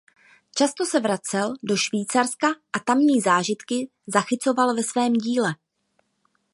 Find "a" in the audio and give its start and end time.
2.73-2.79